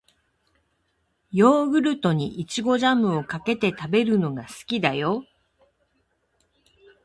[1.31, 5.25] ヨーグルトに、いちごジャムをかけて食べるのが好きだよ。